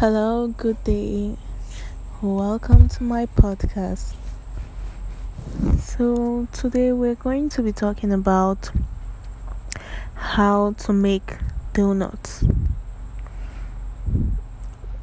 [0.00, 1.36] Hello, good day.
[2.22, 4.14] Welcome to my podcast.
[5.80, 8.70] So, today we're going to be talking about
[10.14, 11.38] how to make
[11.72, 12.44] donuts.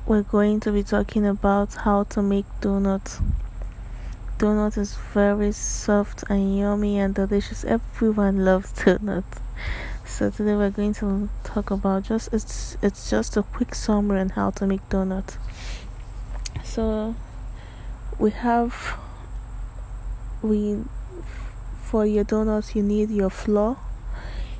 [0.06, 3.20] We're going to be talking about how to make donuts.
[4.38, 7.66] Donut is very soft and yummy and delicious.
[7.66, 9.40] Everyone loves donuts.
[10.08, 14.30] So today we're going to talk about just it's it's just a quick summary on
[14.30, 15.40] how to make donuts.
[16.64, 17.16] So
[18.20, 18.98] we have
[20.44, 20.84] we
[21.82, 23.78] for your donuts you need your flour,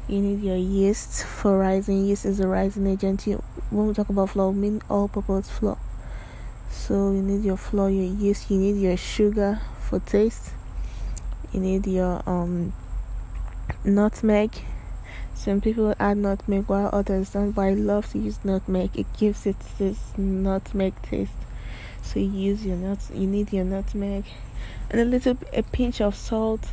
[0.08, 2.06] you need your yeast for rising.
[2.06, 3.28] Yeast is a rising agent.
[3.28, 5.78] You, when we talk about flour, we mean all purpose flour.
[6.72, 10.54] So you need your flour, your yeast, you need your sugar for taste,
[11.54, 12.74] you need your um
[13.86, 14.52] nutmeg
[15.36, 18.98] some people add nutmeg while others don't, but I love to use nutmeg.
[18.98, 21.34] It gives it this nutmeg taste.
[22.02, 23.12] So you use your nuts.
[23.14, 24.26] You need your nutmeg,
[24.90, 26.72] and a little a pinch of salt.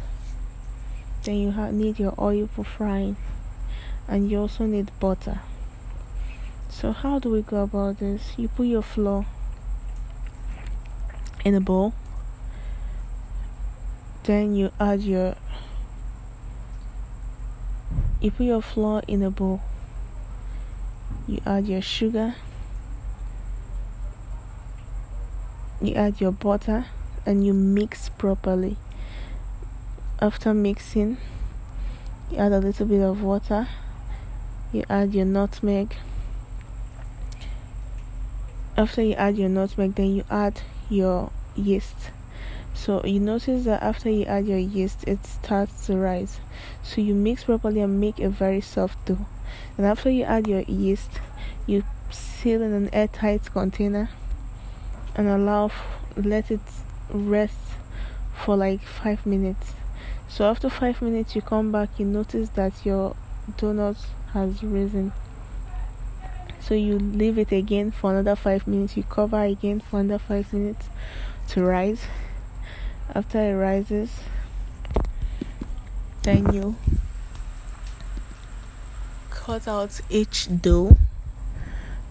[1.25, 3.17] Then you need your oil for frying,
[4.09, 5.41] and you also need butter.
[6.69, 8.33] So how do we go about this?
[8.37, 9.27] You put your flour
[11.45, 11.93] in a bowl.
[14.25, 15.35] Then you add your
[18.23, 19.61] you put your flour in a bowl.
[21.27, 22.37] You add your sugar.
[25.81, 26.87] You add your butter
[27.27, 28.77] and you mix properly.
[30.21, 31.17] After mixing
[32.31, 33.67] you add a little bit of water.
[34.73, 35.97] You add your nutmeg.
[38.77, 42.11] After you add your nutmeg then you add your yeast
[42.75, 46.41] so you notice that after you add your yeast it starts to rise.
[46.83, 49.27] So you mix properly and make a very soft dough.
[49.77, 51.21] And after you add your yeast
[51.67, 54.11] you seal in an airtight container
[55.15, 55.71] and allow
[56.17, 56.61] let it
[57.11, 57.59] rest
[58.35, 59.75] for like five minutes.
[60.29, 63.15] So after five minutes you come back you notice that your
[63.59, 63.99] donut
[64.33, 65.13] has risen.
[66.59, 68.97] So you leave it again for another five minutes.
[68.97, 70.87] You cover again for another five minutes
[71.49, 72.07] to rise
[73.15, 74.11] after it rises
[76.23, 76.77] then you
[79.31, 80.97] cut out each dough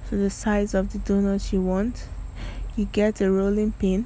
[0.09, 2.07] to the size of the donut you want.
[2.75, 4.05] You get a rolling pin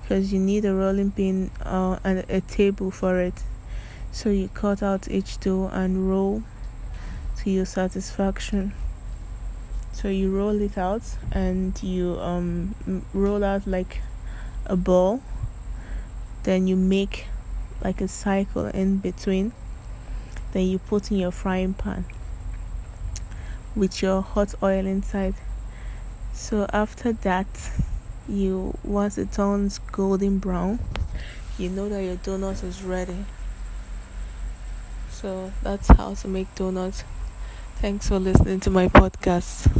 [0.00, 3.42] because you need a rolling pin uh, and a table for it.
[4.12, 6.42] So you cut out each dough and roll
[7.38, 8.72] to your satisfaction.
[9.92, 11.02] So you roll it out
[11.32, 12.74] and you um
[13.12, 14.00] roll out like
[14.64, 15.20] a ball
[16.46, 17.26] then you make
[17.82, 19.52] like a cycle in between.
[20.52, 22.04] Then you put in your frying pan
[23.74, 25.34] with your hot oil inside.
[26.32, 27.48] So after that
[28.28, 30.80] you once it turns golden brown
[31.58, 33.24] you know that your donut is ready.
[35.10, 37.04] So that's how to make donuts
[37.76, 39.70] thanks for listening to my podcast